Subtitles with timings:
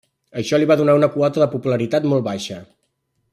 [0.41, 2.59] Això li va donar una quota de popularitat molt baixa.